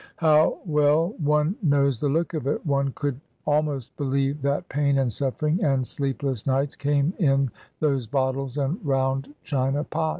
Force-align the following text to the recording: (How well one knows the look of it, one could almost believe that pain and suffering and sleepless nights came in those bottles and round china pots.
(How 0.15 0.57
well 0.65 1.13
one 1.19 1.57
knows 1.61 1.99
the 1.99 2.09
look 2.09 2.33
of 2.33 2.47
it, 2.47 2.65
one 2.65 2.91
could 2.93 3.19
almost 3.45 3.95
believe 3.97 4.41
that 4.41 4.67
pain 4.67 4.97
and 4.97 5.13
suffering 5.13 5.63
and 5.63 5.85
sleepless 5.85 6.47
nights 6.47 6.75
came 6.75 7.13
in 7.19 7.51
those 7.81 8.07
bottles 8.07 8.57
and 8.57 8.83
round 8.83 9.31
china 9.43 9.83
pots. 9.83 10.09